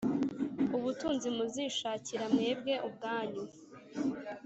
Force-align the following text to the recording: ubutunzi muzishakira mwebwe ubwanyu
ubutunzi 0.77 1.27
muzishakira 1.35 2.25
mwebwe 2.33 2.73
ubwanyu 2.87 3.43